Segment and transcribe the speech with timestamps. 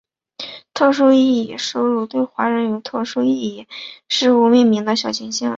[0.73, 3.67] 特殊意义收录对华人有特殊意义的
[4.09, 5.49] 事物命名的小行星。